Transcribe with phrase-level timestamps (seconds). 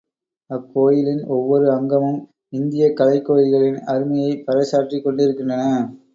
[0.49, 2.17] அக் கோயிலின் ஒவ்வொரு அங்கமும்
[2.53, 5.63] இந்தியக் கலைக் கோயில்களின் அருமையைப் பறை சாற்றிக் கொண்டிருக்கின்றன.